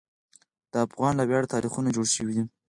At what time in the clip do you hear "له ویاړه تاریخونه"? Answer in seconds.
1.17-1.89